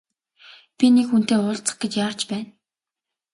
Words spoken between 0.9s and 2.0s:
нэг хүнтэй уулзах гэж